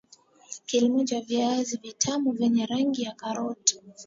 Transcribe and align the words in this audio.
kilimo 0.65 1.03
cha 1.03 1.21
viazi 1.21 1.77
vitamu 1.77 2.31
vyenye 2.31 2.65
rangi 2.65 3.03
ya 3.03 3.11
karoti 3.11 3.81